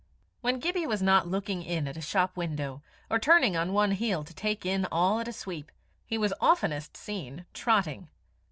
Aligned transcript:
When 0.39 0.57
Gibbie 0.57 0.87
was 0.87 1.03
not 1.03 1.27
looking 1.27 1.61
in 1.61 1.87
at 1.87 1.95
a 1.95 2.01
shop 2.01 2.35
window, 2.35 2.81
or 3.07 3.19
turning 3.19 3.55
on 3.55 3.71
one 3.71 3.91
heel 3.91 4.23
to 4.23 4.33
take 4.33 4.65
in 4.65 4.87
all 4.91 5.19
at 5.19 5.27
a 5.27 5.31
sweep, 5.31 5.71
he 6.07 6.17
was 6.17 6.33
oftenest 6.41 6.97
seen 6.97 7.45
trotting. 7.53 8.09